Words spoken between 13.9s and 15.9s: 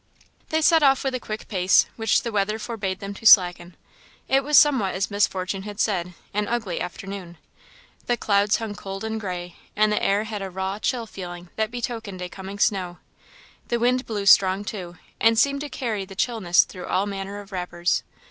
blew strong, too, and seemed to